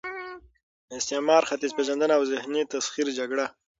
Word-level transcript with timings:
استعمار، 0.97 1.43
ختیځ 1.49 1.71
پېژندنه 1.77 2.13
او 2.17 2.21
د 2.25 2.29
ذهني 2.33 2.61
تسخیر 2.73 3.07
جګړه 3.19 3.45